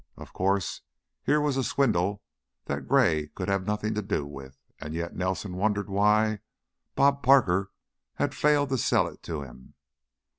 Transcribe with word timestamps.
Of 0.17 0.33
course, 0.33 0.81
here 1.21 1.39
was 1.39 1.57
a 1.57 1.63
swindle 1.63 2.23
that 2.65 2.87
Gray 2.87 3.27
could 3.35 3.49
have 3.49 3.61
had 3.61 3.67
nothing 3.67 3.93
to 3.93 4.01
do 4.01 4.25
with, 4.25 4.57
and 4.79 4.95
yet 4.95 5.15
Nelson 5.15 5.57
wondered 5.57 5.91
why 5.91 6.39
"Bob" 6.95 7.21
Parker 7.21 7.69
had 8.15 8.33
failed 8.33 8.69
to 8.69 8.79
sell 8.79 9.05
it 9.05 9.21
to 9.21 9.43
him. 9.43 9.75